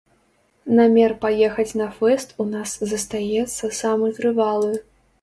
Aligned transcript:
Намер 0.79 1.13
паехаць 1.25 1.67
на 1.83 1.87
фэст 1.99 2.35
у 2.45 2.49
нас 2.57 2.75
застаецца 2.95 3.73
самы 3.85 4.07
трывалы. 4.21 4.73